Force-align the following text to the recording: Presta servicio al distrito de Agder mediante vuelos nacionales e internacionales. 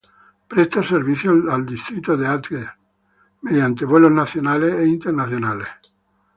Presta 0.53 0.81
servicio 0.81 1.31
al 1.51 1.63
distrito 1.63 2.17
de 2.17 2.25
Agder 2.25 2.67
mediante 3.43 3.85
vuelos 3.85 4.09
nacionales 4.11 4.73
e 4.79 4.87
internacionales. 4.87 5.67